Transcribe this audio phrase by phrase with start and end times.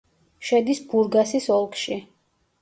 [0.47, 1.99] შედის ბურგასის ოლქში.